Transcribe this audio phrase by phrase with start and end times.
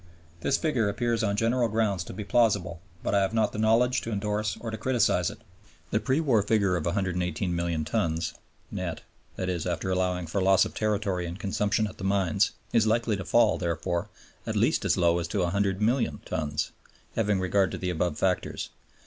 [0.39, 4.01] This figure appears on general grounds to be plausible, but I have not the knowledge
[4.01, 5.37] to endorse or to criticize it.
[5.91, 8.33] The pre war figure of 118,000,000 tons
[8.71, 9.01] net
[9.37, 9.59] (i.e.
[9.63, 13.59] after allowing for loss of territory and consumption at the mines) is likely to fall,
[13.59, 14.09] therefore,
[14.47, 16.71] at least as low as to 100,000,000 tons,
[17.13, 18.71] having regard to the above factors.